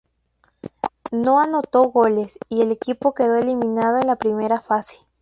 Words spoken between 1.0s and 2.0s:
No anotó